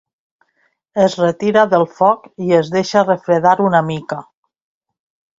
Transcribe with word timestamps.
Es 1.01 1.17
retira 1.17 1.65
del 1.73 1.83
foc 1.99 2.25
i 2.45 2.49
es 2.59 2.71
deixa 2.77 3.03
refredar 3.09 3.53
una 3.67 3.83
mica. 3.91 4.19